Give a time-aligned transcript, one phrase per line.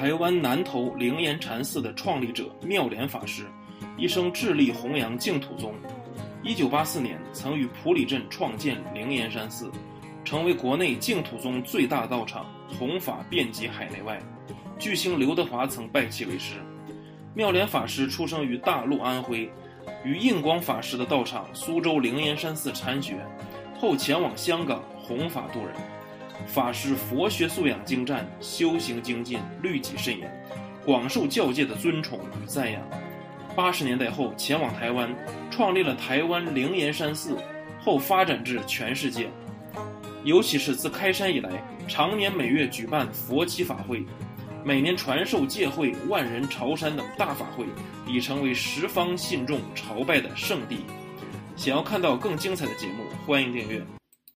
[0.00, 3.44] 台湾南投灵岩禅寺的创立者妙莲法师，
[3.98, 5.74] 一生致力弘扬净土宗。
[6.42, 9.70] 一九八四年，曾于普里镇创建灵岩山寺，
[10.24, 12.46] 成为国内净土宗最大道场，
[12.78, 14.18] 弘法遍及海内外。
[14.78, 16.54] 巨星刘德华曾拜其为师。
[17.34, 19.52] 妙莲法师出生于大陆安徽，
[20.02, 23.16] 于印光法师的道场苏州灵岩山寺参学，
[23.78, 25.74] 后前往香港弘法度人。
[26.46, 30.30] 法师佛学素养精湛，修行精进，律己慎言，
[30.84, 32.82] 广受教界的尊崇与赞扬。
[33.54, 35.14] 八十年代后前往台湾，
[35.50, 37.36] 创立了台湾灵岩山寺，
[37.80, 39.28] 后发展至全世界。
[40.24, 41.50] 尤其是自开山以来，
[41.88, 44.04] 常年每月举办佛七法会，
[44.62, 47.64] 每年传授戒会、万人朝山等大法会，
[48.06, 50.78] 已成为十方信众朝拜的圣地。
[51.56, 53.99] 想要看到更精彩的节目，欢迎订阅。